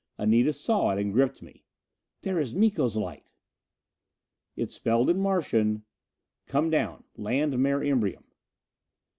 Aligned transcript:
Anita 0.17 0.51
saw 0.51 0.89
it 0.89 0.99
and 0.99 1.13
gripped 1.13 1.43
me. 1.43 1.63
"There 2.21 2.39
is 2.39 2.55
Miko's 2.55 2.95
light!" 2.97 3.31
It 4.55 4.71
spelled 4.71 5.11
in 5.11 5.19
Martian, 5.19 5.83
"_Come 6.49 6.71
down. 6.71 7.03
Land 7.17 7.59
Mare 7.59 7.81
Imbrium. 7.83 8.23